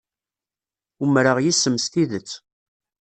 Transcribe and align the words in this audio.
Umreɣ 1.03 1.37
yes-m 1.41 1.75
s 1.83 1.85
tidet. 1.91 2.31